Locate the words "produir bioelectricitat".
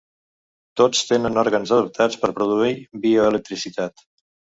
2.39-4.05